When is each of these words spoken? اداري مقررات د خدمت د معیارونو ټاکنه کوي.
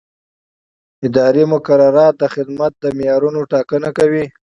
اداري 1.07 1.43
مقررات 1.53 2.13
د 2.17 2.23
خدمت 2.35 2.71
د 2.77 2.85
معیارونو 2.97 3.39
ټاکنه 3.51 3.89
کوي. 3.97 4.25